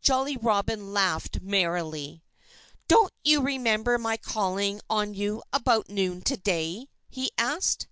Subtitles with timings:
[0.00, 2.22] Jolly Robin laughed merrily.
[2.88, 7.86] "Don't you remember my calling on you about noon to day?" he asked.